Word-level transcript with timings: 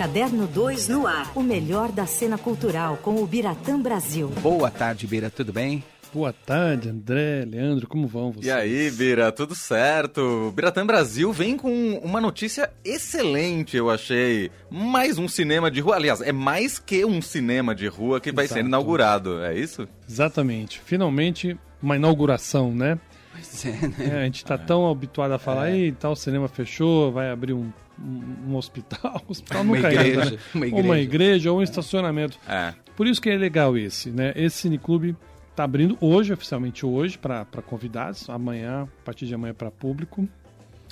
Caderno 0.00 0.46
2 0.46 0.88
no 0.88 1.06
ar. 1.06 1.30
O 1.34 1.42
melhor 1.42 1.92
da 1.92 2.06
cena 2.06 2.38
cultural 2.38 2.96
com 3.02 3.22
o 3.22 3.26
Biratã 3.26 3.78
Brasil. 3.78 4.28
Boa 4.40 4.70
tarde, 4.70 5.06
Bira, 5.06 5.28
tudo 5.28 5.52
bem? 5.52 5.84
Boa 6.10 6.32
tarde, 6.32 6.88
André, 6.88 7.44
Leandro, 7.44 7.86
como 7.86 8.08
vão 8.08 8.32
vocês? 8.32 8.46
E 8.46 8.50
aí, 8.50 8.90
Bira, 8.90 9.30
tudo 9.30 9.54
certo? 9.54 10.48
O 10.48 10.52
Biratã 10.52 10.86
Brasil 10.86 11.30
vem 11.34 11.54
com 11.54 12.00
uma 12.02 12.18
notícia 12.18 12.72
excelente, 12.82 13.76
eu 13.76 13.90
achei. 13.90 14.50
Mais 14.70 15.18
um 15.18 15.28
cinema 15.28 15.70
de 15.70 15.82
rua. 15.82 15.96
Aliás, 15.96 16.22
é 16.22 16.32
mais 16.32 16.78
que 16.78 17.04
um 17.04 17.20
cinema 17.20 17.74
de 17.74 17.86
rua 17.86 18.22
que 18.22 18.32
vai 18.32 18.46
Exato. 18.46 18.58
ser 18.58 18.66
inaugurado, 18.66 19.44
é 19.44 19.54
isso? 19.54 19.86
Exatamente. 20.08 20.80
Finalmente, 20.82 21.58
uma 21.82 21.96
inauguração, 21.96 22.72
né? 22.72 22.98
Pois 23.32 23.66
é, 23.66 23.86
né? 23.86 23.94
É, 24.14 24.22
a 24.22 24.24
gente 24.24 24.46
tá 24.46 24.56
tão 24.56 24.90
habituado 24.90 25.32
a 25.32 25.38
falar, 25.38 25.70
ei, 25.70 25.92
tal 25.92 26.16
cinema 26.16 26.48
fechou, 26.48 27.12
vai 27.12 27.30
abrir 27.30 27.52
um, 27.52 27.70
um, 28.02 28.50
um 28.52 28.56
hospital. 28.56 29.22
Hospital 29.28 29.62
Uma 29.62 29.76
nunca 29.76 29.92
igreja, 29.92 30.20
entra, 30.20 30.30
né? 30.30 30.38
uma 30.54 30.66
Ou 30.66 30.72
Uma 30.72 30.98
igreja. 30.98 31.02
igreja 31.02 31.52
ou 31.52 31.58
um 31.58 31.62
estacionamento. 31.62 32.38
É. 32.48 32.74
Por 32.96 33.06
isso 33.06 33.20
que 33.20 33.30
é 33.30 33.36
legal 33.36 33.76
esse, 33.76 34.10
né? 34.10 34.32
Esse 34.36 34.58
cineclube 34.58 35.16
tá 35.56 35.64
abrindo 35.64 35.96
hoje, 36.00 36.32
oficialmente 36.32 36.84
hoje, 36.84 37.18
para 37.18 37.44
convidados. 37.66 38.28
Amanhã, 38.30 38.82
a 38.82 39.04
partir 39.04 39.26
de 39.26 39.34
amanhã, 39.34 39.54
para 39.54 39.70
público. 39.70 40.28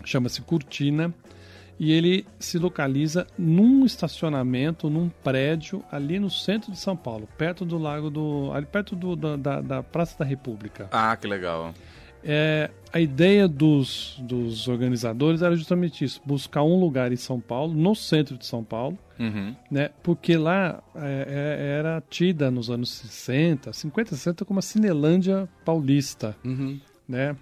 Chama-se 0.05 0.41
Cortina. 0.43 1.13
E 1.81 1.93
ele 1.93 2.27
se 2.41 2.59
localiza 2.59 3.25
num 3.39 3.87
estacionamento, 3.87 4.91
num 4.91 5.09
prédio 5.09 5.85
ali 5.93 6.19
no 6.19 6.29
centro 6.29 6.73
de 6.73 6.79
São 6.79 6.97
Paulo, 6.97 7.29
perto 7.39 7.65
do 7.65 7.79
lago 7.79 8.11
do. 8.11 8.51
ali 8.53 8.67
perto 8.67 8.97
do, 8.97 9.15
da, 9.15 9.37
da, 9.37 9.61
da 9.61 9.83
Praça 9.83 10.19
da 10.19 10.25
República. 10.25 10.89
Ah, 10.91 11.17
que 11.17 11.29
legal. 11.29 11.73
É, 12.31 12.71
a 12.93 13.01
ideia 13.01 13.49
dos, 13.49 14.17
dos 14.21 14.69
organizadores 14.69 15.41
era 15.41 15.57
justamente 15.57 16.05
isso: 16.05 16.21
buscar 16.27 16.63
um 16.63 16.79
lugar 16.79 17.11
em 17.11 17.17
São 17.17 17.41
Paulo, 17.41 17.73
no 17.73 17.95
centro 17.95 18.37
de 18.37 18.45
São 18.45 18.63
Paulo, 18.63 18.99
Uhum. 19.19 19.57
né? 19.71 19.89
Porque 20.03 20.37
lá 20.37 20.83
é, 20.95 21.27
é, 21.29 21.79
era 21.79 22.03
tida 22.11 22.51
nos 22.51 22.69
anos 22.71 22.91
60, 22.91 23.73
50, 23.73 24.11
60 24.15 24.45
como 24.45 24.59
a 24.59 24.63
Cinelândia 24.63 25.49
paulista, 25.65 26.37
Uhum. 26.45 26.79
né? 27.09 27.35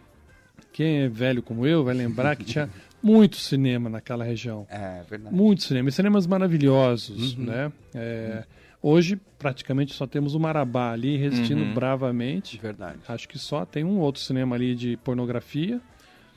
Quem 0.72 1.00
é 1.02 1.08
velho 1.08 1.42
como 1.42 1.66
eu 1.66 1.82
vai 1.82 1.94
lembrar 1.94 2.36
que 2.36 2.44
tinha 2.44 2.70
muito 3.02 3.36
cinema 3.36 3.90
naquela 3.90 4.24
região. 4.24 4.66
É 4.70 5.02
verdade. 5.08 5.34
Muito 5.34 5.64
cinema, 5.64 5.88
e 5.88 5.92
cinemas 5.92 6.26
maravilhosos, 6.26 7.36
né? 7.36 7.72
É, 7.94 8.44
Hoje, 8.88 9.18
praticamente, 9.36 9.92
só 9.94 10.06
temos 10.06 10.36
o 10.36 10.38
Marabá 10.38 10.92
ali 10.92 11.16
resistindo 11.16 11.60
Uhum. 11.62 11.74
bravamente. 11.74 12.56
Verdade. 12.56 12.98
Acho 13.08 13.28
que 13.28 13.36
só 13.36 13.64
tem 13.64 13.82
um 13.82 13.98
outro 13.98 14.22
cinema 14.22 14.54
ali 14.54 14.76
de 14.76 14.96
pornografia. 14.98 15.80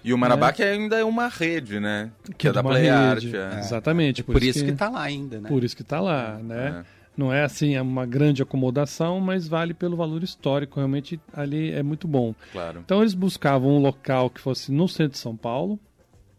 E 0.03 0.11
o 0.11 0.17
Marabá 0.17 0.51
que 0.51 0.63
ainda 0.63 0.97
é 0.97 1.03
uma 1.03 1.27
rede, 1.27 1.79
né? 1.79 2.09
Que, 2.39 2.47
é 2.47 2.49
de 2.49 2.55
da 2.55 2.61
uma 2.61 2.71
Play 2.71 2.83
rede. 2.85 3.37
Art. 3.37 3.55
é. 3.55 3.59
Exatamente. 3.59 4.23
Por, 4.23 4.41
isso 4.41 4.65
que, 4.65 4.71
tá 4.71 4.89
lá 4.89 5.03
ainda, 5.03 5.39
né? 5.39 5.47
Por 5.47 5.63
isso 5.63 5.77
que 5.77 5.83
tá 5.83 5.99
lá, 6.01 6.39
né? 6.41 6.83
É. 6.83 6.99
Não 7.15 7.31
é 7.31 7.43
assim 7.43 7.75
é 7.75 7.81
uma 7.83 8.07
grande 8.07 8.41
acomodação, 8.41 9.19
mas 9.19 9.47
vale 9.47 9.75
pelo 9.75 9.95
valor 9.95 10.23
histórico. 10.23 10.77
Realmente 10.79 11.19
ali 11.31 11.71
é 11.71 11.83
muito 11.83 12.07
bom. 12.07 12.33
Claro. 12.51 12.79
Então 12.83 13.01
eles 13.01 13.13
buscavam 13.13 13.77
um 13.77 13.79
local 13.79 14.27
que 14.27 14.41
fosse 14.41 14.71
no 14.71 14.87
centro 14.87 15.11
de 15.11 15.17
São 15.19 15.35
Paulo, 15.37 15.79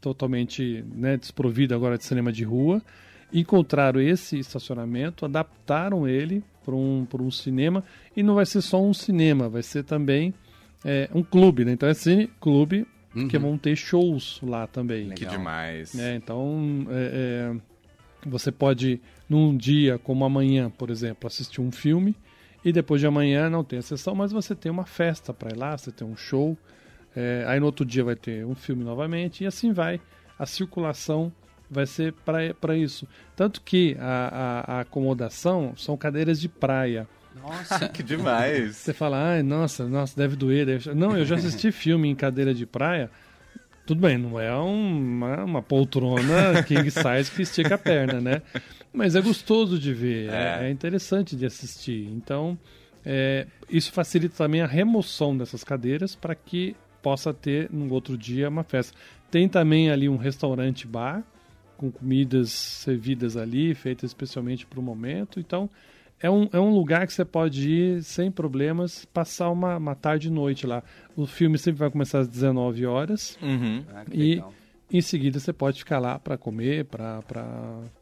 totalmente 0.00 0.84
né, 0.92 1.16
desprovido 1.16 1.72
agora 1.72 1.96
de 1.96 2.04
cinema 2.04 2.32
de 2.32 2.42
rua. 2.42 2.82
Encontraram 3.32 4.00
esse 4.00 4.38
estacionamento, 4.38 5.24
adaptaram 5.24 6.06
ele 6.08 6.42
para 6.64 6.74
um, 6.74 7.06
pra 7.08 7.22
um 7.22 7.30
cinema. 7.30 7.84
E 8.16 8.22
não 8.22 8.34
vai 8.34 8.46
ser 8.46 8.60
só 8.62 8.82
um 8.82 8.92
cinema, 8.94 9.48
vai 9.48 9.62
ser 9.62 9.84
também 9.84 10.34
é, 10.84 11.08
um 11.14 11.22
clube. 11.22 11.64
Né? 11.64 11.72
Então 11.72 11.88
é 11.88 11.94
cine 11.94 12.28
clube, 12.40 12.86
que 13.28 13.36
Uhum. 13.36 13.42
vão 13.42 13.58
ter 13.58 13.74
shows 13.76 14.40
lá 14.42 14.66
também. 14.66 15.10
Que 15.10 15.24
Legal. 15.24 15.38
demais. 15.38 15.94
né? 15.94 16.14
Então, 16.14 16.86
é, 16.90 17.52
é, 17.54 18.28
você 18.28 18.52
pode, 18.52 19.00
num 19.28 19.56
dia 19.56 19.98
como 19.98 20.24
amanhã, 20.24 20.70
por 20.70 20.90
exemplo, 20.90 21.26
assistir 21.26 21.60
um 21.60 21.72
filme 21.72 22.14
e 22.64 22.72
depois 22.72 23.00
de 23.00 23.06
amanhã 23.06 23.48
não 23.50 23.64
tem 23.64 23.78
a 23.78 23.82
sessão, 23.82 24.14
mas 24.14 24.30
você 24.32 24.54
tem 24.54 24.70
uma 24.70 24.84
festa 24.84 25.32
para 25.34 25.50
ir 25.50 25.56
lá, 25.58 25.76
você 25.76 25.90
tem 25.90 26.06
um 26.06 26.16
show. 26.16 26.56
é, 27.16 27.44
aí 27.48 27.58
no 27.58 27.66
outro 27.66 27.84
dia 27.84 28.04
vai 28.04 28.14
ter 28.14 28.46
um 28.46 28.54
filme 28.54 28.84
novamente 28.84 29.42
e 29.42 29.46
assim 29.46 29.72
vai. 29.72 30.00
A 30.38 30.46
circulação 30.46 31.32
vai 31.70 31.86
ser 31.86 32.12
para 32.12 32.76
isso. 32.76 33.06
Tanto 33.36 33.60
que 33.62 33.96
a, 34.00 34.64
a- 34.66 34.74
a 34.76 34.80
acomodação 34.80 35.72
são 35.76 35.96
cadeiras 35.96 36.40
de 36.40 36.48
praia. 36.48 37.06
Nossa. 37.40 37.88
Que 37.88 38.02
demais. 38.02 38.76
Você 38.76 38.92
fala, 38.92 39.16
ai, 39.34 39.42
nossa, 39.42 39.86
nossa, 39.86 40.16
deve 40.16 40.34
doer. 40.36 40.66
Deve... 40.66 40.92
Não, 40.94 41.16
eu 41.16 41.24
já 41.24 41.36
assisti 41.36 41.70
filme 41.72 42.08
em 42.08 42.14
cadeira 42.14 42.52
de 42.52 42.66
praia. 42.66 43.10
Tudo 43.86 44.00
bem, 44.02 44.18
não 44.18 44.38
é 44.38 44.52
uma, 44.54 45.44
uma 45.44 45.62
poltrona 45.62 46.62
king 46.64 46.88
size 46.90 47.30
que 47.34 47.42
estica 47.42 47.74
a 47.74 47.78
perna, 47.78 48.20
né? 48.20 48.42
Mas 48.92 49.14
é 49.16 49.20
gostoso 49.20 49.78
de 49.78 49.92
ver, 49.94 50.28
é, 50.30 50.58
É. 50.62 50.66
é 50.66 50.70
interessante 50.70 51.34
de 51.34 51.46
assistir. 51.46 52.06
Então, 52.12 52.58
é, 53.04 53.46
isso 53.68 53.90
facilita 53.92 54.34
também 54.36 54.60
a 54.60 54.66
remoção 54.66 55.36
dessas 55.36 55.64
cadeiras 55.64 56.14
para 56.14 56.34
que 56.34 56.76
possa 57.02 57.32
ter 57.34 57.68
no 57.72 57.92
outro 57.92 58.16
dia 58.18 58.48
uma 58.48 58.62
festa. 58.62 58.96
Tem 59.30 59.48
também 59.48 59.90
ali 59.90 60.08
um 60.08 60.16
restaurante 60.16 60.86
bar 60.86 61.22
com 61.80 61.90
comidas 61.90 62.50
servidas 62.52 63.38
ali, 63.38 63.74
feitas 63.74 64.10
especialmente 64.10 64.66
para 64.66 64.78
o 64.78 64.82
momento. 64.82 65.40
Então, 65.40 65.70
é 66.20 66.28
um, 66.30 66.46
é 66.52 66.60
um 66.60 66.68
lugar 66.74 67.06
que 67.06 67.14
você 67.14 67.24
pode 67.24 67.70
ir 67.70 68.02
sem 68.04 68.30
problemas, 68.30 69.06
passar 69.06 69.48
uma, 69.48 69.78
uma 69.78 69.94
tarde 69.94 70.28
e 70.28 70.30
noite 70.30 70.66
lá. 70.66 70.82
O 71.16 71.26
filme 71.26 71.56
sempre 71.56 71.78
vai 71.78 71.90
começar 71.90 72.18
às 72.18 72.28
19 72.28 72.84
horas. 72.84 73.38
Uhum. 73.40 73.82
Ah, 73.94 74.04
E 74.12 74.34
legal. 74.34 74.52
em 74.92 75.00
seguida 75.00 75.40
você 75.40 75.54
pode 75.54 75.78
ficar 75.78 75.98
lá 75.98 76.18
para 76.18 76.36
comer, 76.36 76.84
para 76.84 77.22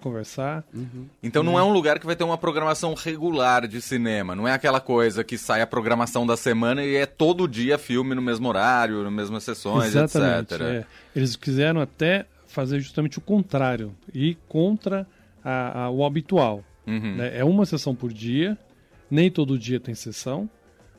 conversar. 0.01 0.65
Uhum. 0.75 1.07
Então 1.23 1.45
não 1.45 1.57
é 1.57 1.63
um 1.63 1.73
lugar 1.73 2.01
que 2.01 2.07
vai 2.07 2.17
ter 2.17 2.25
uma 2.25 2.37
programação 2.37 2.93
regular 2.95 3.69
de 3.69 3.81
cinema. 3.81 4.35
Não 4.35 4.49
é 4.49 4.53
aquela 4.53 4.81
coisa 4.81 5.23
que 5.23 5.39
sai 5.39 5.63
a 5.63 5.67
programação 5.69 6.27
da 6.27 6.37
semana 6.37 6.83
e 6.83 6.97
é 6.97 7.07
todo 7.07 7.47
dia 7.47 7.79
filme 7.79 8.13
no 8.17 8.23
mesmo 8.23 8.49
horário, 8.49 9.05
nas 9.05 9.13
mesmas 9.13 9.45
sessões, 9.45 9.95
Exatamente. 9.95 10.55
etc. 10.55 10.61
é. 10.67 10.85
Eles 11.15 11.37
quiseram 11.37 11.81
até 11.81 12.27
fazer 12.49 12.81
justamente 12.81 13.19
o 13.19 13.21
contrário, 13.21 13.95
ir 14.13 14.37
contra 14.49 15.07
a- 15.45 15.85
a- 15.85 15.91
o 15.91 16.05
habitual. 16.05 16.65
Uhum. 16.87 17.17
né? 17.17 17.37
É 17.39 17.45
uma 17.45 17.65
sessão 17.67 17.95
por 17.95 18.13
dia, 18.13 18.57
nem 19.11 19.31
todo 19.31 19.59
dia 19.59 19.79
tem 19.79 19.95
sessão. 19.95 20.49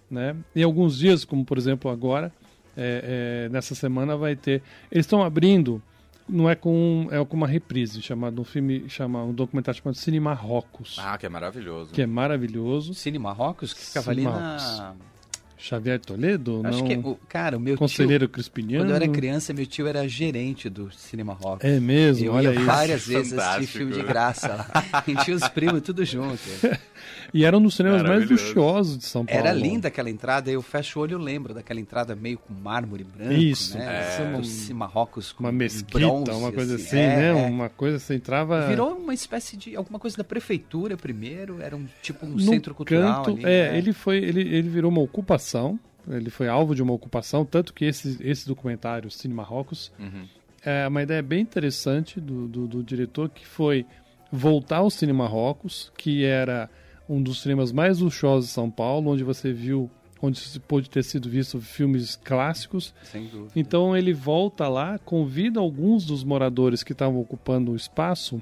Né? 0.10 0.36
E 0.56 0.64
alguns 0.64 0.98
dias, 0.98 1.24
como 1.26 1.44
por 1.46 1.58
exemplo 1.58 1.90
agora, 1.92 2.32
é, 2.78 3.46
é, 3.46 3.50
nessa 3.50 3.76
semana 3.76 4.16
vai 4.16 4.36
ter. 4.36 4.62
Eles 4.92 5.06
estão 5.06 5.22
abrindo, 5.24 5.82
não 6.28 6.50
é 6.50 6.56
com 6.56 7.08
é 7.12 7.24
com 7.26 7.36
uma 7.38 7.48
reprise, 7.48 8.02
chamado 8.02 8.40
um 8.42 8.44
filme, 8.44 8.88
chama 8.90 9.24
um 9.24 9.34
documentário 9.34 9.80
chamado 9.82 9.96
Cine 9.96 10.20
Marrocos, 10.20 10.98
Ah, 11.00 11.18
que 11.18 11.26
é 11.26 11.30
maravilhoso. 11.30 11.92
que 11.92 12.02
é 12.02 12.08
maravilhoso. 12.08 12.94
Cine 12.96 13.20
Marrocos, 13.20 13.74
que 13.74 13.82
ficava 13.86 14.14
Cine 14.14 14.26
ali 14.28 14.36
Marrocos. 14.36 14.78
na... 14.80 14.96
Xavier 15.60 16.00
Toledo, 16.00 16.62
Acho 16.64 16.80
não, 16.80 16.88
que, 16.88 16.96
o, 16.96 17.20
cara, 17.28 17.58
o 17.58 17.60
meu 17.60 17.78
conselheiro 17.78 18.26
tio... 18.28 18.34
Crispiniano. 18.34 18.86
Quando 18.86 18.92
eu 18.92 18.96
era 18.96 19.08
criança, 19.10 19.54
meu 19.54 19.66
tio 19.66 19.88
era 19.88 20.08
gerente 20.08 20.70
do 20.70 20.90
Cine 20.92 21.24
Marrocos. 21.24 21.64
É 21.66 21.80
mesmo, 21.80 22.26
Eu 22.26 22.34
olha 22.34 22.50
ia 22.50 22.56
isso. 22.56 22.66
várias 22.66 23.06
vezes 23.06 23.34
assistir 23.34 23.36
Fantástico. 23.36 23.78
filme 23.78 23.94
de 23.94 24.02
graça 24.04 24.48
lá. 24.48 24.72
A 24.94 25.04
gente 25.06 25.26
tinha 25.26 25.36
os 25.36 25.48
primos 25.50 25.82
tudo 25.82 26.04
junto. 26.06 26.40
E 27.34 27.46
era 27.46 27.56
um 27.58 27.62
dos 27.62 27.76
cinemas 27.76 28.02
mais 28.02 28.28
luxuosos 28.30 28.98
de 28.98 29.06
São 29.06 29.24
Paulo. 29.24 29.40
Era 29.40 29.54
linda 29.54 29.88
aquela 29.88 30.10
entrada, 30.10 30.50
eu 30.50 30.62
fecho 30.64 30.98
o 31.00 31.04
olho 31.04 31.20
e 31.20 31.24
lembro 31.24 31.54
daquela 31.54 31.80
entrada 31.80 32.16
meio 32.16 32.40
com 32.40 32.52
mármore 32.54 33.04
branco, 33.04 33.34
Isso, 33.34 33.78
né? 33.78 34.08
é. 34.20 34.44
Cine 34.44 34.74
Marrocos 34.74 35.32
com 35.32 35.44
Uma 35.44 35.52
mesquita, 35.52 36.00
bronze, 36.00 36.32
uma 36.32 36.52
coisa 36.52 36.76
assim, 36.76 36.98
É, 36.98 37.16
né? 37.18 37.28
é. 37.30 37.34
Uma 37.34 37.70
coisa 37.70 38.00
você 38.00 38.16
entrava. 38.16 38.68
Virou 38.68 38.96
uma 38.98 39.14
espécie 39.14 39.56
de 39.56 39.76
alguma 39.76 40.00
coisa 40.00 40.18
da 40.18 40.24
prefeitura 40.24 40.98
primeiro, 40.98 41.62
era 41.62 41.76
um 41.78 41.86
tipo 42.02 42.26
um 42.26 42.30
no 42.30 42.40
centro 42.40 42.74
cultural 42.74 43.24
canto, 43.24 43.38
ali. 43.38 43.46
é, 43.46 43.72
né? 43.74 43.78
ele 43.78 43.94
foi, 43.94 44.18
ele, 44.18 44.42
ele 44.42 44.68
virou 44.68 44.90
uma 44.92 45.02
ocupação. 45.02 45.49
Ele 46.08 46.30
foi 46.30 46.48
alvo 46.48 46.74
de 46.74 46.82
uma 46.82 46.94
ocupação, 46.94 47.46
tanto 47.46 47.74
que 47.74 47.86
esse, 47.86 48.18
esse 48.22 48.48
documentário, 48.48 49.12
Cine 49.12 49.34
Marrocos, 49.34 49.92
Uhum. 50.00 50.26
é 50.64 50.88
uma 50.88 51.04
ideia 51.04 51.22
bem 51.22 51.42
interessante 51.42 52.20
do, 52.20 52.48
do, 52.48 52.68
do 52.68 52.84
diretor, 52.84 53.30
que 53.30 53.46
foi 53.46 53.86
voltar 54.32 54.78
ao 54.78 54.90
Cine 54.90 55.14
Marrocos, 55.14 55.92
que 55.98 56.24
era 56.24 56.70
um 57.08 57.22
dos 57.22 57.42
cinemas 57.42 57.72
mais 57.72 58.00
luxuosos 58.00 58.50
de 58.50 58.54
São 58.54 58.70
Paulo, 58.72 59.12
onde 59.12 59.24
você 59.24 59.52
viu, 59.52 59.90
onde 60.22 60.40
se 60.40 60.60
pôde 60.60 60.90
ter 60.90 61.04
sido 61.04 61.30
visto 61.30 61.60
filmes 61.60 62.16
clássicos. 62.16 62.94
Sem 63.04 63.28
dúvida. 63.28 63.52
Então 63.56 63.96
ele 63.96 64.14
volta 64.14 64.68
lá, 64.68 64.98
convida 65.00 65.60
alguns 65.60 66.06
dos 66.06 66.24
moradores 66.24 66.84
que 66.84 66.92
estavam 66.94 67.20
ocupando 67.20 67.72
o 67.72 67.76
espaço 67.76 68.42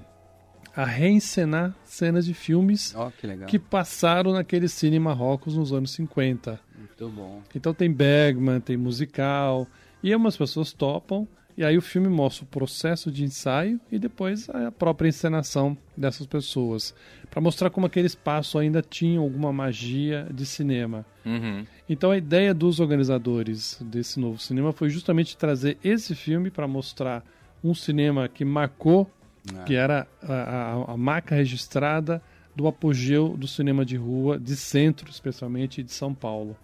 a 0.76 0.86
reencenar 0.86 1.74
cenas 1.84 2.26
de 2.26 2.36
filmes 2.36 2.94
Ó, 2.96 3.10
que 3.10 3.46
que 3.48 3.58
passaram 3.58 4.32
naquele 4.34 4.68
Cine 4.68 5.00
Marrocos 5.00 5.56
nos 5.56 5.74
anos 5.74 5.90
50. 5.92 6.60
Muito 7.00 7.16
bom. 7.16 7.42
Então 7.56 7.74
tem 7.74 7.92
Bergman, 7.92 8.60
tem 8.60 8.78
musical, 8.78 9.68
e 10.02 10.12
algumas 10.14 10.38
pessoas 10.38 10.72
topam, 10.74 11.28
e 11.58 11.64
aí 11.64 11.78
o 11.78 11.82
filme 11.82 12.08
mostra 12.08 12.44
o 12.44 12.48
processo 12.48 13.12
de 13.12 13.24
ensaio 13.24 13.80
e 13.92 13.98
depois 13.98 14.48
a 14.50 14.72
própria 14.72 15.10
encenação 15.10 15.76
dessas 15.96 16.28
pessoas, 16.28 16.94
para 17.32 17.42
mostrar 17.42 17.70
como 17.72 17.88
aquele 17.88 18.06
espaço 18.08 18.60
ainda 18.60 18.82
tinha 18.82 19.20
alguma 19.20 19.52
magia 19.52 20.28
de 20.32 20.46
cinema. 20.46 21.06
Uhum. 21.26 21.66
Então 21.90 22.12
a 22.12 22.18
ideia 22.18 22.54
dos 22.54 22.80
organizadores 22.80 23.80
desse 23.82 24.20
novo 24.20 24.40
cinema 24.40 24.72
foi 24.72 24.90
justamente 24.90 25.36
trazer 25.36 25.78
esse 25.84 26.14
filme 26.16 26.52
para 26.52 26.68
mostrar 26.68 27.24
um 27.64 27.74
cinema 27.74 28.28
que 28.28 28.46
marcou 28.46 29.10
Ah. 29.56 29.64
que 29.64 29.76
era 29.76 30.06
a, 30.22 30.34
a, 30.34 30.94
a 30.94 30.98
marca 30.98 31.34
registrada 31.34 32.22
do 32.56 32.68
apogeu 32.68 33.36
do 33.38 33.48
cinema 33.48 33.86
de 33.86 33.96
rua, 33.96 34.38
de 34.38 34.56
centro 34.58 35.10
especialmente, 35.10 35.82
de 35.82 35.92
São 35.92 36.14
Paulo. 36.14 36.56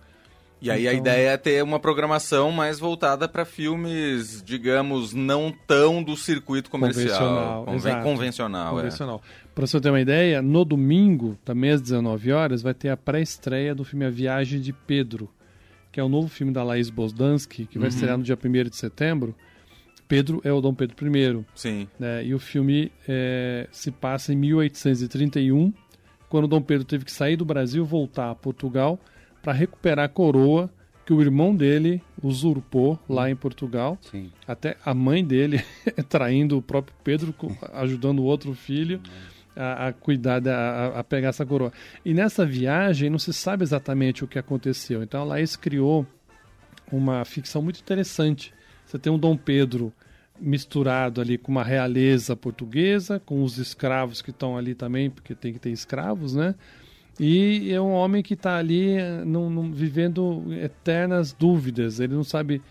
E 0.64 0.72
aí 0.72 0.88
a 0.88 0.94
Então- 0.94 1.02
ideia 1.02 1.30
é 1.32 1.38
ter 1.38 1.62
uma 1.62 1.78
programação 1.80 2.50
mais 2.52 2.80
voltada 2.80 3.28
para 3.28 3.44
filmes, 3.44 4.42
digamos, 4.46 5.14
não 5.14 5.54
tão 5.68 6.02
do 6.02 6.16
circuito 6.16 6.70
comercial. 6.70 7.06
Convencional, 7.66 7.76
exato. 7.76 8.04
convencional, 8.04 8.68
é. 8.68 8.82
convencional. 8.82 9.22
Para 9.54 9.68
você 9.68 9.82
ter 9.82 9.90
uma 9.90 10.00
ideia, 10.00 10.42
no 10.42 10.64
domingo, 10.64 11.38
também 11.44 11.72
às 11.72 11.82
19 11.82 12.32
horas, 12.32 12.62
vai 12.62 12.74
ter 12.74 12.88
a 12.90 12.96
pré-estreia 12.98 13.76
do 13.76 13.84
filme 13.84 14.06
A 14.06 14.10
Viagem 14.10 14.62
de 14.62 14.72
Pedro, 14.72 15.30
que 15.92 16.00
é 16.00 16.04
o 16.04 16.08
novo 16.08 16.30
filme 16.30 16.54
da 16.54 16.64
Laís 16.64 16.90
Bosdansky, 16.90 17.66
que 17.66 17.78
vai 17.78 17.90
Uhum. 17.90 17.94
estrear 17.96 18.18
no 18.18 18.24
dia 18.24 18.38
1 18.38 18.70
de 18.70 18.78
setembro. 18.78 19.36
Pedro 20.08 20.40
é 20.46 20.52
o 20.54 20.62
Dom 20.62 20.74
Pedro 20.74 20.96
I, 21.18 21.46
Sim. 21.56 21.88
né? 22.00 22.24
E 22.26 22.34
o 22.34 22.40
filme 22.40 22.90
é, 23.08 23.68
se 23.72 23.92
passa 23.92 24.32
em 24.32 24.36
1831, 24.38 25.74
quando 26.30 26.48
Dom 26.48 26.62
Pedro 26.62 26.86
teve 26.86 27.04
que 27.06 27.12
sair 27.12 27.36
do 27.36 27.44
Brasil 27.46 27.84
voltar 27.86 28.30
a 28.32 28.36
Portugal 28.36 28.98
para 29.44 29.54
recuperar 29.54 30.06
a 30.06 30.10
coroa 30.10 30.70
que 31.06 31.14
o 31.14 31.22
irmão 31.22 31.54
dele 31.54 32.02
usurpou 32.22 32.98
lá 33.10 33.30
em 33.30 33.36
Portugal. 33.36 33.98
Sim. 34.02 34.32
Até 34.48 34.78
a 34.86 34.94
mãe 34.94 35.24
dele 35.24 35.64
traindo 36.08 36.58
o 36.58 36.62
próprio 36.62 36.96
Pedro, 37.04 37.36
ajudando 37.74 38.20
o 38.20 38.24
outro 38.24 38.54
filho 38.54 39.02
a, 39.54 39.90
a 39.90 39.94
cuidar, 39.94 40.40
da, 40.40 40.58
a, 40.58 41.00
a 41.00 41.04
pegar 41.04 41.30
essa 41.30 41.46
coroa. 41.46 41.74
E 42.06 42.14
nessa 42.14 42.46
viagem 42.46 43.10
não 43.10 43.20
se 43.20 43.34
sabe 43.34 43.64
exatamente 43.64 44.24
o 44.24 44.28
que 44.28 44.40
aconteceu. 44.40 45.04
Então 45.04 45.22
a 45.22 45.26
Laís 45.26 45.58
criou 45.58 46.08
uma 46.90 47.26
ficção 47.26 47.62
muito 47.62 47.82
interessante. 47.82 48.54
Você 48.86 48.98
tem 48.98 49.12
um 49.12 49.20
Dom 49.20 49.36
Pedro 49.36 49.92
misturado 50.40 51.22
ali 51.22 51.38
com 51.38 51.52
uma 51.52 51.64
realeza 51.64 52.36
portuguesa, 52.36 53.20
com 53.20 53.44
os 53.44 53.58
escravos 53.58 54.22
que 54.22 54.32
estão 54.32 54.58
ali 54.58 54.74
também, 54.74 55.10
porque 55.10 55.36
tem 55.36 55.54
que 55.54 55.60
ter 55.60 55.70
escravos, 55.70 56.34
né? 56.34 56.56
E 57.20 57.72
é 57.72 57.80
um 57.80 57.92
homem 57.94 58.24
que 58.24 58.34
está 58.34 58.58
ali 58.58 58.92
eh, 58.98 59.24
num- 59.26 59.50
num- 59.50 59.72
vivendo 59.72 60.44
eternas 60.62 61.32
dúvidas. 61.32 62.00
Ele 62.00 62.14
não 62.16 62.24
sabe 62.24 62.62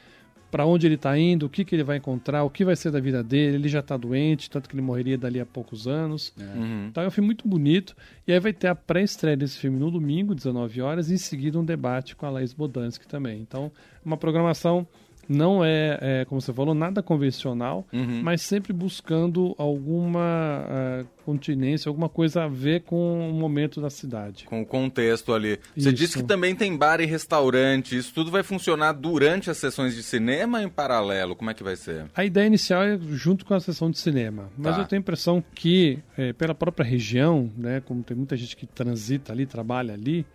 para 0.50 0.66
onde 0.66 0.86
ele 0.86 0.96
está 0.96 1.16
indo, 1.16 1.46
o 1.46 1.48
que, 1.48 1.64
que 1.64 1.74
ele 1.74 1.82
vai 1.84 1.96
encontrar, 1.96 2.44
o 2.44 2.50
que 2.50 2.62
vai 2.64 2.76
ser 2.76 2.90
da 2.90 3.00
vida 3.00 3.22
dele. 3.22 3.56
Ele 3.56 3.68
já 3.68 3.78
está 3.80 3.96
doente, 3.96 4.50
tanto 4.50 4.68
que 4.68 4.74
ele 4.74 4.82
morreria 4.82 5.16
dali 5.16 5.40
a 5.40 5.46
poucos 5.46 5.86
anos. 5.88 6.32
Uhum. 6.38 6.88
Então 6.90 7.02
é 7.02 7.06
um 7.06 7.10
filme 7.10 7.26
muito 7.26 7.48
bonito. 7.48 7.96
E 8.26 8.32
aí 8.32 8.38
vai 8.40 8.52
ter 8.52 8.66
a 8.66 8.74
pré-estreia 8.74 9.36
desse 9.36 9.56
filme 9.58 9.78
no 9.78 9.90
domingo, 9.90 10.34
19 10.34 10.82
horas, 10.82 11.08
e 11.10 11.14
em 11.14 11.18
seguida 11.18 11.58
um 11.58 11.64
debate 11.64 12.14
com 12.14 12.26
a 12.26 12.30
Laís 12.30 12.52
Bodansky 12.52 13.06
também. 13.08 13.40
Então, 13.40 13.72
uma 14.04 14.16
programação 14.16 14.86
não 15.28 15.64
é, 15.64 15.98
é, 16.00 16.24
como 16.24 16.40
você 16.40 16.52
falou, 16.52 16.74
nada 16.74 17.02
convencional, 17.02 17.86
Uhum. 17.92 18.20
mas 18.22 18.42
sempre 18.42 18.72
buscando 18.72 19.54
alguma 19.58 20.20
ah, 20.68 21.04
continência, 21.24 21.88
alguma 21.88 22.08
coisa 22.08 22.44
a 22.44 22.48
ver 22.48 22.82
com 22.82 23.30
o 23.30 23.32
momento 23.32 23.80
da 23.80 23.88
cidade. 23.90 24.44
Com 24.44 24.60
o 24.62 24.66
contexto 24.66 25.32
ali. 25.32 25.58
Você 25.76 25.88
Isso. 25.88 25.92
disse 25.92 26.18
que 26.18 26.24
também 26.24 26.54
tem 26.54 26.76
bar 26.76 27.00
e 27.00 27.06
restaurante. 27.06 27.96
Isso 27.96 28.12
tudo 28.12 28.30
vai 28.30 28.42
funcionar 28.42 28.92
durante 28.92 29.50
as 29.50 29.56
sessões 29.56 29.94
de 29.94 30.02
cinema 30.02 30.62
em 30.62 30.68
paralelo? 30.68 31.36
Como 31.36 31.50
é 31.50 31.54
que 31.54 31.62
vai 31.62 31.76
ser? 31.76 32.06
A 32.14 32.24
ideia 32.24 32.46
inicial 32.46 32.82
é 32.82 32.98
junto 33.12 33.44
com 33.46 33.54
a 33.54 33.60
sessão 33.60 33.90
de 33.90 33.98
cinema, 33.98 34.50
mas 34.58 34.74
Tá. 34.76 34.82
eu 34.82 34.86
tenho 34.88 34.98
a 35.00 35.02
impressão 35.02 35.42
que, 35.54 35.98
eh, 36.18 36.32
pela 36.32 36.54
própria 36.54 36.84
região, 36.84 37.50
né, 37.56 37.80
como 37.84 38.02
tem 38.02 38.16
muita 38.16 38.36
gente 38.36 38.56
que 38.56 38.66
transita 38.66 39.32
ali, 39.32 39.46
trabalha 39.46 39.94
ali, 39.94 40.26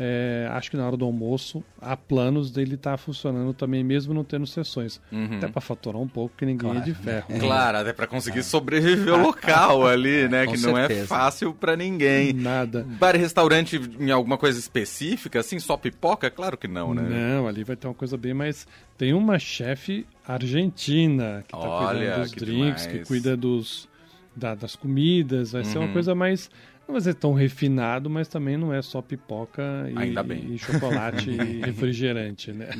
eh, 0.00 0.46
acho 0.52 0.70
que 0.70 0.76
na 0.76 0.86
hora 0.86 0.96
do 0.96 1.04
almoço 1.04 1.64
há 1.80 1.96
planos 1.96 2.52
dele 2.52 2.76
estar 2.76 2.96
funcionando 2.96 3.52
também, 3.52 3.82
mesmo 3.82 4.14
não 4.14 4.22
tendo 4.22 4.46
sessões. 4.46 5.00
Uhum. 5.10 5.38
Até 5.38 5.48
para 5.48 5.60
faturar 5.60 6.00
um 6.00 6.06
pouco, 6.06 6.36
que 6.36 6.46
ninguém 6.46 6.76
é 6.76 6.80
de 6.80 6.94
ferro. 6.94 7.26
né? 7.28 7.38
Claro, 7.40 7.78
até 7.78 7.92
pra 7.92 8.06
conseguir 8.06 8.44
sobreviver 8.44 9.12
o 9.14 9.16
local 9.20 9.84
ali, 9.86 10.28
né? 10.28 10.46
Com 10.46 10.52
que 10.52 10.60
não 10.60 10.78
é 10.78 10.86
certeza. 10.86 11.06
fácil 11.08 11.52
pra 11.52 11.74
ninguém. 11.76 12.32
Nada. 12.32 12.86
Bar 13.00 13.16
e 13.16 13.18
restaurante 13.18 13.80
em 13.98 14.10
alguma 14.12 14.38
coisa 14.38 14.56
específica, 14.58 15.40
assim, 15.40 15.58
só 15.58 15.76
pipoca? 15.76 16.30
Claro 16.30 16.56
que 16.56 16.68
não, 16.68 16.94
né? 16.94 17.02
Não, 17.02 17.48
ali 17.48 17.64
vai 17.64 17.74
ter 17.74 17.88
uma 17.88 17.94
coisa 17.94 18.16
bem 18.16 18.32
mais. 18.34 18.68
Tem 18.96 19.12
uma 19.12 19.36
chefe 19.38 20.06
argentina 20.24 21.44
que 21.46 21.54
está 21.56 21.68
Olha, 21.68 21.98
cuidando 21.98 22.22
dos 22.22 22.32
que 22.34 22.40
drinks, 22.40 22.82
que 22.86 22.92
demais. 22.92 23.08
cuida 23.08 23.36
dos, 23.36 23.88
da- 24.36 24.54
das 24.54 24.76
comidas. 24.76 25.52
Vai 25.52 25.64
ser 25.64 25.78
uma 25.78 25.86
Uhum. 25.88 25.92
coisa 25.92 26.14
mais. 26.14 26.50
Não 26.88 26.94
vai 26.94 27.02
ser 27.02 27.14
tão 27.14 27.34
refinado, 27.34 28.08
mas 28.08 28.28
também 28.28 28.56
não 28.56 28.72
é 28.72 28.80
só 28.80 29.02
pipoca 29.02 29.62
e, 29.94 29.98
Ainda 29.98 30.22
bem. 30.22 30.54
e 30.54 30.58
chocolate 30.58 31.30
e 31.30 31.60
refrigerante, 31.66 32.50
né? 32.50 32.70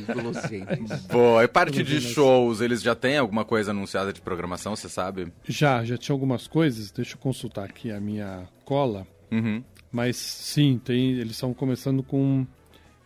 Boa, 1.12 1.44
e 1.44 1.48
parte 1.48 1.82
de 1.82 1.94
mas- 1.96 2.02
shows, 2.04 2.62
eles 2.62 2.80
já 2.80 2.94
têm 2.94 3.18
alguma 3.18 3.44
coisa 3.44 3.70
anunciada 3.70 4.10
de 4.10 4.22
programação, 4.22 4.74
você 4.74 4.88
sabe? 4.88 5.30
Já, 5.46 5.84
já 5.84 5.98
tinha 5.98 6.14
algumas 6.14 6.46
coisas. 6.46 6.90
Deixa 6.90 7.16
eu 7.16 7.18
consultar 7.18 7.64
aqui 7.64 7.90
a 7.92 8.00
minha 8.00 8.48
cola. 8.64 9.06
Uhum. 9.30 9.62
Mas 9.92 10.16
sim, 10.16 10.80
tem, 10.82 11.10
eles 11.12 11.32
estão 11.32 11.52
começando 11.52 12.02
com. 12.02 12.46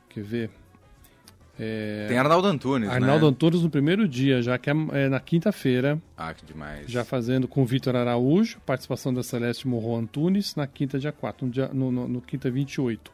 Quer 0.08 0.22
ver? 0.22 0.50
É, 1.64 2.06
Tem 2.08 2.18
Arnaldo 2.18 2.48
Antunes, 2.48 2.88
Arnaldo 2.88 3.26
né? 3.26 3.30
Antunes 3.30 3.62
no 3.62 3.70
primeiro 3.70 4.08
dia, 4.08 4.42
já 4.42 4.58
que 4.58 4.68
é, 4.68 4.74
é 4.94 5.08
na 5.08 5.20
quinta-feira. 5.20 5.96
Ah, 6.16 6.34
que 6.34 6.44
demais. 6.44 6.90
Já 6.90 7.04
fazendo 7.04 7.46
com 7.46 7.62
o 7.62 7.64
Vitor 7.64 7.94
Araújo, 7.94 8.58
participação 8.66 9.14
da 9.14 9.22
Celeste 9.22 9.68
Morro 9.68 9.96
Antunes, 9.96 10.56
na 10.56 10.66
quinta, 10.66 10.98
dia 10.98 11.12
4, 11.12 11.46
no, 11.46 11.52
dia, 11.52 11.70
no, 11.72 11.92
no, 11.92 12.08
no 12.08 12.20
quinta 12.20 12.50
28. 12.50 13.12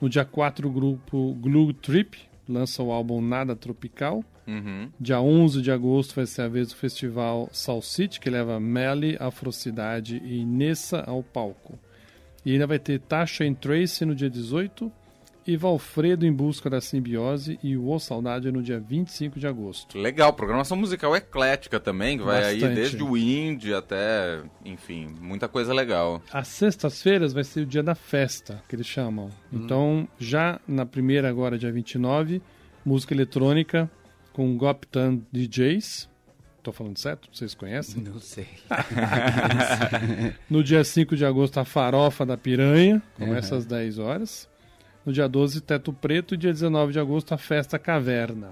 No 0.00 0.08
dia 0.08 0.24
4, 0.24 0.66
o 0.66 0.70
grupo 0.70 1.34
Glue 1.34 1.74
Trip 1.74 2.18
lança 2.48 2.82
o 2.82 2.90
álbum 2.90 3.20
Nada 3.20 3.54
Tropical. 3.54 4.24
Uhum. 4.46 4.88
Dia 4.98 5.20
11 5.20 5.60
de 5.60 5.70
agosto 5.70 6.14
vai 6.14 6.24
ser 6.24 6.42
a 6.42 6.48
vez 6.48 6.68
do 6.68 6.76
festival 6.76 7.50
Soul 7.52 7.82
City, 7.82 8.18
que 8.18 8.30
leva 8.30 8.58
Melly, 8.58 9.16
Afrocidade 9.20 10.22
e 10.24 10.42
Nessa 10.42 11.02
ao 11.06 11.22
palco. 11.22 11.78
E 12.46 12.52
ainda 12.52 12.66
vai 12.66 12.78
ter 12.78 12.98
Tasha 13.00 13.44
and 13.44 13.54
Tracy 13.54 14.06
no 14.06 14.14
dia 14.14 14.30
18 14.30 14.90
e 15.46 15.56
Valfredo 15.56 16.26
em 16.26 16.32
Busca 16.32 16.70
da 16.70 16.80
Simbiose 16.80 17.58
e 17.62 17.76
o 17.76 17.90
O 17.90 17.98
Saudade 17.98 18.50
no 18.50 18.62
dia 18.62 18.80
25 18.80 19.38
de 19.38 19.46
agosto. 19.46 19.98
Legal, 19.98 20.32
programação 20.32 20.76
musical 20.76 21.14
eclética 21.14 21.78
também, 21.78 22.18
que 22.18 22.24
vai 22.24 22.42
aí 22.44 22.60
desde 22.60 23.02
o 23.02 23.16
indie 23.16 23.74
até, 23.74 24.40
enfim, 24.64 25.08
muita 25.20 25.48
coisa 25.48 25.72
legal. 25.74 26.22
As 26.32 26.48
sextas-feiras 26.48 27.32
vai 27.32 27.44
ser 27.44 27.60
o 27.60 27.66
dia 27.66 27.82
da 27.82 27.94
festa, 27.94 28.62
que 28.68 28.74
eles 28.74 28.86
chamam. 28.86 29.30
Então, 29.52 30.08
já 30.18 30.60
na 30.66 30.86
primeira, 30.86 31.28
agora, 31.28 31.58
dia 31.58 31.70
29, 31.72 32.40
música 32.84 33.14
eletrônica 33.14 33.90
com 34.32 34.56
Goptan 34.56 35.20
DJs. 35.30 36.08
Tô 36.62 36.72
falando 36.72 36.96
certo? 36.96 37.28
Vocês 37.30 37.54
conhecem? 37.54 38.02
Não 38.02 38.18
sei. 38.18 38.46
No 40.48 40.62
dia 40.62 40.82
5 40.82 41.16
de 41.16 41.24
agosto, 41.24 41.58
a 41.58 41.64
Farofa 41.64 42.24
da 42.24 42.36
Piranha, 42.36 43.02
começa 43.18 43.56
às 43.56 43.66
10 43.66 43.98
horas. 43.98 44.48
No 45.04 45.12
dia 45.12 45.28
12, 45.28 45.60
Teto 45.60 45.92
Preto. 45.92 46.34
E 46.34 46.36
dia 46.36 46.52
19 46.52 46.92
de 46.92 47.00
agosto, 47.00 47.32
a 47.32 47.38
Festa 47.38 47.78
Caverna. 47.78 48.50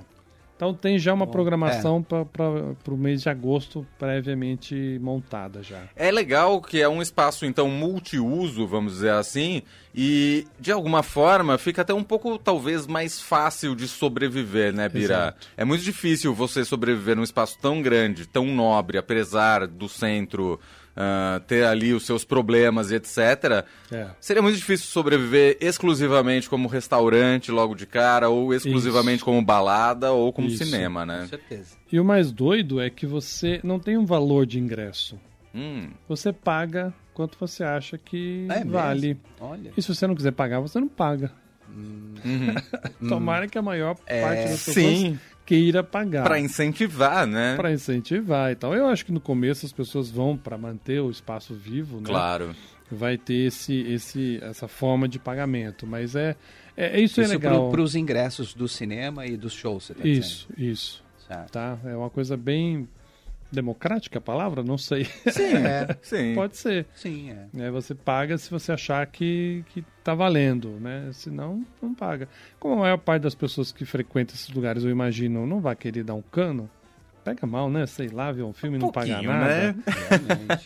Então 0.55 0.73
tem 0.73 0.97
já 0.97 1.13
uma 1.13 1.27
programação 1.27 2.01
para 2.01 2.95
o 2.95 2.97
mês 2.97 3.23
de 3.23 3.29
agosto 3.29 3.85
previamente 3.99 4.97
montada 5.03 5.61
já. 5.61 5.83
É 5.97 6.09
legal 6.09 6.61
que 6.63 6.81
é 6.81 6.89
um 6.89 7.03
espaço, 7.03 7.45
então, 7.45 7.69
multiuso, 7.69 8.65
vamos 8.65 8.93
dizer 8.93 9.11
assim, 9.11 9.63
e 9.93 10.47
de 10.61 10.71
alguma 10.71 11.03
forma 11.03 11.59
fica 11.59 11.83
até 11.83 11.93
um 11.93 12.05
pouco, 12.05 12.39
talvez, 12.39 12.87
mais 12.87 13.21
fácil 13.21 13.75
de 13.75 13.89
sobreviver, 13.89 14.73
né, 14.73 14.89
Bira? 14.89 15.15
Exato. 15.15 15.49
É 15.57 15.65
muito 15.65 15.83
difícil 15.83 16.33
você 16.33 16.65
sobreviver 16.65 17.17
num 17.17 17.25
espaço 17.25 17.59
tão 17.61 17.83
grande, 17.83 18.25
tão 18.29 18.47
nobre, 18.47 18.99
apesar 18.99 19.67
do 19.67 19.89
centro 19.89 20.61
ah, 20.97 21.41
ter 21.47 21.65
ali 21.65 21.93
os 21.95 22.05
seus 22.05 22.25
problemas 22.25 22.91
e 22.91 22.97
etc. 22.97 23.65
É. 23.91 24.09
Seria 24.21 24.43
muito 24.43 24.57
difícil 24.57 24.87
sobreviver 24.87 25.57
exclusivamente 25.61 26.49
como 26.51 26.69
restaurante 26.69 27.51
logo 27.51 27.75
de 27.75 27.87
cara, 27.87 28.29
ou 28.29 28.53
exclusivamente 28.55 29.25
como 29.25 29.43
balada, 29.43 30.13
ou 30.13 30.33
como 30.33 30.49
Isso. 30.49 30.65
cinema, 30.65 31.01
Com 31.01 31.07
né? 31.07 31.27
certeza. 31.29 31.77
E 31.91 31.99
o 32.01 32.05
mais 32.05 32.31
doido 32.33 32.81
é 32.81 32.91
que 32.91 33.07
você 33.07 33.61
não 33.63 33.79
tem 33.79 33.97
um 33.97 34.05
valor 34.07 34.47
de 34.47 34.59
ingresso. 34.59 35.19
Hum, 35.55 35.91
Você 36.09 36.33
paga 36.33 36.95
quanto 37.13 37.37
você 37.39 37.63
acha 37.63 37.99
que 37.99 38.47
É 38.51 38.65
vale. 38.65 39.19
Olha. 39.39 39.71
E 39.77 39.83
se 39.83 39.89
você 39.95 40.07
não 40.07 40.15
quiser 40.15 40.33
pagar, 40.33 40.61
você 40.61 40.81
não 40.81 40.89
paga. 40.89 41.31
uhum. 41.69 42.55
Tomara 43.09 43.47
que 43.47 43.59
a 43.59 43.63
maior 43.63 43.97
É, 44.07 44.23
parte 44.23 44.43
das 44.49 44.65
pessoas 44.65 44.75
sim. 44.87 45.19
Queira 45.45 45.83
pagar. 45.83 46.25
Pra 46.25 46.39
incentivar, 46.41 47.27
né? 47.27 47.57
Para 47.57 47.73
incentivar 47.73 48.53
e 48.53 48.57
tal. 48.57 48.75
Eu 48.75 48.87
acho 48.87 49.05
que 49.05 49.13
no 49.13 49.21
começo 49.21 49.67
as 49.67 49.73
pessoas 49.73 50.11
vão 50.11 50.37
para 50.37 50.57
manter 50.57 51.01
o 51.01 51.11
espaço 51.11 51.55
vivo, 51.55 51.99
né? 51.99 52.05
Claro. 52.07 52.55
Vai 52.91 53.17
ter 53.17 53.47
esse, 53.47 53.75
esse, 53.83 54.39
essa 54.43 54.69
forma 54.69 55.09
de 55.09 55.19
pagamento. 55.19 55.87
Mas 55.87 56.15
é, 56.15 56.37
é 56.77 57.01
isso, 57.01 57.21
é 57.21 57.25
Isso 57.25 57.33
legal. 57.33 57.71
para 57.71 57.81
os 57.81 57.95
ingressos 57.95 58.55
do 58.55 58.69
cinema 58.69 59.27
e 59.27 59.37
dos 59.37 59.53
shows, 59.53 59.85
você 59.85 59.95
tá 59.95 60.07
Isso, 60.07 60.49
isso. 60.57 61.03
dizendo. 61.03 61.03
Certo. 61.27 61.51
Tá? 61.53 61.79
É 61.85 61.97
uma 61.97 62.11
coisa 62.11 62.37
bem 62.37 62.89
democrática 63.53 64.19
a 64.19 64.23
palavra? 64.23 64.63
Não 64.63 64.79
sei. 64.79 65.05
Sim, 65.05 65.57
é. 65.57 65.97
Sim. 66.03 66.35
Pode 66.35 66.57
ser. 66.57 66.87
Sim, 66.95 67.31
é. 67.31 67.47
né? 67.53 67.71
Você 67.71 67.95
paga 67.95 68.37
se 68.39 68.51
você 68.51 68.73
achar 68.73 69.07
que, 69.07 69.65
que 69.69 69.85
tá 70.03 70.15
valendo, 70.15 70.71
né? 70.81 71.11
Senão, 71.13 71.65
não 71.81 71.95
paga. 71.95 72.29
Como 72.59 72.75
a 72.75 72.79
maior 72.79 72.99
parte 72.99 73.23
das 73.23 73.35
pessoas 73.35 73.71
que 73.71 73.85
frequentam 73.85 74.35
esses 74.35 74.51
lugares, 74.51 74.85
eu 74.85 74.91
imagino, 74.91 75.47
não 75.47 75.61
vai 75.61 75.77
querer 75.77 76.03
dar 76.03 76.15
um 76.15 76.23
cano, 76.23 76.69
pega 77.23 77.47
mal, 77.47 77.71
né? 77.71 77.87
Sei 77.87 78.09
lá, 78.09 78.31
ver 78.33 78.43
um 78.43 78.52
filme 78.52 78.76
e 78.76 78.81
não 78.81 78.91
pagar 78.91 79.23
nada. 79.23 79.73
né? 79.73 79.75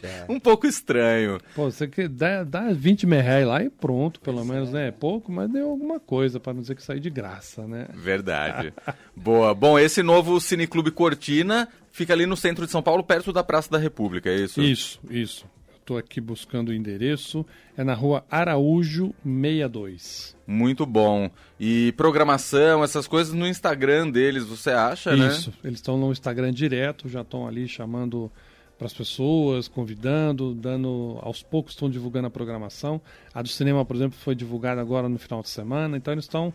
É. 0.02 0.26
Um 0.32 0.40
pouco 0.40 0.66
estranho. 0.66 1.38
Pô, 1.54 1.70
você 1.70 1.86
quer 1.86 2.08
dá, 2.08 2.42
dá 2.44 2.72
20 2.72 3.06
mil 3.06 3.20
reais 3.20 3.46
lá 3.46 3.62
e 3.62 3.70
pronto, 3.70 4.20
pelo 4.20 4.44
menos, 4.44 4.72
né? 4.72 4.88
É 4.88 4.90
pouco, 4.90 5.30
mas 5.30 5.50
deu 5.50 5.70
alguma 5.70 6.00
coisa, 6.00 6.40
pra 6.40 6.52
não 6.52 6.60
dizer 6.60 6.75
que 6.75 6.82
sair 6.82 7.00
de 7.00 7.10
graça, 7.10 7.66
né? 7.66 7.86
Verdade. 7.94 8.72
Boa. 9.14 9.54
Bom, 9.54 9.78
esse 9.78 10.02
novo 10.02 10.40
Cineclube 10.40 10.90
Cortina 10.90 11.68
fica 11.92 12.12
ali 12.12 12.26
no 12.26 12.36
centro 12.36 12.66
de 12.66 12.72
São 12.72 12.82
Paulo, 12.82 13.02
perto 13.02 13.32
da 13.32 13.42
Praça 13.44 13.70
da 13.70 13.78
República, 13.78 14.28
é 14.30 14.36
isso? 14.36 14.60
Isso, 14.60 15.00
isso. 15.08 15.46
Estou 15.87 15.99
aqui 15.99 16.21
buscando 16.21 16.71
o 16.71 16.75
endereço. 16.75 17.47
É 17.76 17.85
na 17.85 17.95
rua 17.95 18.25
Araújo 18.28 19.14
62. 19.23 20.37
Muito 20.45 20.85
bom. 20.85 21.31
E 21.61 21.93
programação, 21.97 22.83
essas 22.83 23.07
coisas 23.07 23.33
no 23.33 23.47
Instagram 23.47 24.11
deles, 24.11 24.43
você 24.43 24.71
acha, 24.71 25.14
né? 25.14 25.28
Isso. 25.28 25.52
Eles 25.62 25.78
estão 25.78 25.97
no 25.97 26.11
Instagram 26.11 26.52
direto, 26.52 27.09
já 27.09 27.21
estão 27.21 27.47
ali 27.47 27.69
chamando 27.69 28.33
para 28.76 28.88
as 28.88 28.93
pessoas, 28.93 29.69
convidando, 29.69 30.57
dando. 30.57 31.21
Aos 31.23 31.40
poucos 31.45 31.75
estão 31.75 31.88
divulgando 31.88 32.26
a 32.26 32.31
programação. 32.31 33.00
A 33.33 33.40
do 33.40 33.49
cinema, 33.49 33.85
por 33.85 33.95
exemplo, 33.95 34.19
foi 34.19 34.35
divulgada 34.35 34.81
agora 34.81 35.09
no 35.09 35.21
final 35.21 35.40
de 35.40 35.49
semana. 35.49 35.97
Então 35.97 36.12
eles 36.12 36.25
estão. 36.25 36.52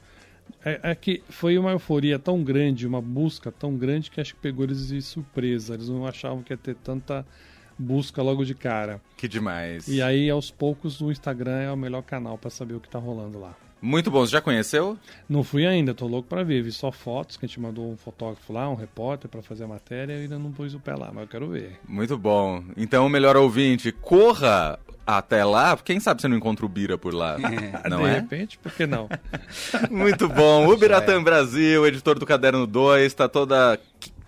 É, 0.66 0.92
é 0.92 0.94
que 0.94 1.24
foi 1.30 1.58
uma 1.58 1.72
euforia 1.72 2.20
tão 2.20 2.44
grande, 2.44 2.86
uma 2.86 3.02
busca 3.02 3.50
tão 3.50 3.78
grande 3.78 4.12
que 4.12 4.20
acho 4.20 4.36
que 4.36 4.42
pegou 4.42 4.66
eles 4.66 4.90
de 4.90 5.02
surpresa. 5.02 5.76
Eles 5.76 5.88
não 5.88 6.06
achavam 6.06 6.44
que 6.44 6.52
ia 6.52 6.58
ter 6.58 6.76
tanta 6.76 7.26
busca 7.82 8.22
logo 8.22 8.46
de 8.46 8.54
cara. 8.54 9.02
Que 9.18 9.28
demais. 9.28 9.88
E 9.88 10.02
aí, 10.02 10.30
aos 10.30 10.52
poucos, 10.52 11.02
o 11.02 11.12
Instagram 11.12 11.60
é 11.62 11.72
o 11.72 11.78
melhor 11.78 12.04
canal 12.04 12.38
para 12.38 12.50
saber 12.50 12.76
o 12.76 12.80
que 12.80 12.90
tá 12.90 13.00
rolando 13.00 13.40
lá. 13.40 13.56
Muito 13.82 14.12
bom. 14.12 14.24
Você 14.24 14.34
já 14.34 14.42
conheceu? 14.42 14.96
Não 15.28 15.44
fui 15.44 15.66
ainda, 15.66 15.94
tô 15.94 16.06
louco 16.06 16.30
para 16.30 16.44
ver. 16.44 16.62
Vi 16.62 16.72
só 16.72 16.92
fotos, 16.92 17.36
que 17.36 17.46
a 17.46 17.48
gente 17.48 17.60
mandou 17.60 17.92
um 17.92 17.98
fotógrafo 17.98 18.54
lá, 18.54 18.70
um 18.70 18.76
repórter 18.76 19.28
para 19.30 19.42
fazer 19.42 19.64
a 19.64 19.68
matéria 19.68 20.14
e 20.14 20.22
ainda 20.22 20.38
não 20.38 20.52
pus 20.52 20.76
o 20.76 20.80
pé 20.80 20.94
lá, 20.94 21.10
mas 21.12 21.24
eu 21.24 21.28
quero 21.28 21.50
ver. 21.50 21.80
Muito 21.88 22.16
bom. 22.16 22.64
Então, 22.78 23.10
melhor 23.10 23.36
ouvinte, 23.36 23.92
corra 23.92 24.78
até 25.06 25.44
lá. 25.44 25.76
Quem 25.84 26.00
sabe 26.00 26.22
você 26.22 26.28
não 26.28 26.38
encontra 26.38 26.64
o 26.64 26.70
Bira 26.70 26.96
por 26.96 27.12
lá, 27.12 27.38
não 27.90 28.04
de 28.04 28.10
é? 28.10 28.14
repente, 28.14 28.60
por 28.60 28.72
que 28.72 28.86
não? 28.86 29.10
Muito 29.90 30.30
bom. 30.30 30.68
O 30.68 30.78
Biratã 30.78 31.14
é. 31.20 31.20
Brasil, 31.20 31.86
editor 31.88 32.20
do 32.20 32.26
Caderno 32.26 32.68
2, 32.68 33.12
tá 33.16 33.28
toda 33.28 33.80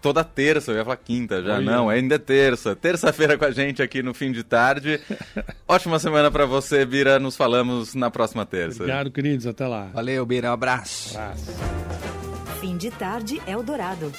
toda 0.04 0.22
terça, 0.22 0.72
eu 0.72 0.76
ia 0.76 0.84
falar 0.84 0.98
quinta 0.98 1.42
já, 1.42 1.56
Olha. 1.56 1.62
não, 1.66 1.90
ainda 1.90 2.16
é 2.16 2.20
terça. 2.20 2.76
Terça-feira 2.76 3.38
com 3.38 3.46
a 3.46 3.52
gente 3.52 3.82
aqui 3.82 4.04
no 4.04 4.14
fim 4.14 4.34
de 4.34 4.44
tarde. 4.44 5.00
Ótima 5.66 5.98
semana 5.98 6.30
pra 6.30 6.46
você, 6.46 6.86
Bira. 6.86 7.18
Nos 7.20 7.38
falamos 7.38 7.96
na 7.96 8.12
próxima 8.12 8.46
terça. 8.46 8.84
Obrigado, 8.84 9.10
queridos. 9.10 9.48
Até 9.48 9.66
lá. 9.66 9.90
Valeu, 9.94 10.26
Bira, 10.26 10.50
um 10.50 10.54
abraço. 10.54 11.18
Abraço. 11.18 11.54
Fim 12.60 12.76
de 12.76 12.92
tarde 12.92 13.42
Eldorado. 13.48 14.12